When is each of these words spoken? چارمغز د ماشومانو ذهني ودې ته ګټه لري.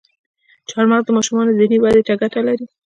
چارمغز 0.69 1.03
د 1.05 1.09
ماشومانو 1.17 1.55
ذهني 1.59 1.77
ودې 1.81 2.01
ته 2.07 2.13
ګټه 2.21 2.41
لري. 2.47 2.65